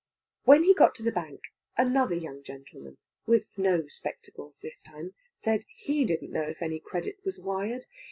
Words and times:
When 0.45 0.63
he 0.63 0.73
got 0.73 0.95
to 0.95 1.03
the 1.03 1.11
Bank 1.11 1.41
another 1.77 2.15
young 2.15 2.41
gentleman, 2.41 2.97
with 3.27 3.55
no 3.59 3.87
spectacles 3.87 4.59
this 4.59 4.81
time, 4.81 5.13
said 5.35 5.63
he 5.75 6.05
didn't 6.05 6.31
know 6.31 6.49
if 6.49 6.63
any 6.63 6.79
credit 6.79 7.19
was 7.23 7.37
wired. 7.37 7.85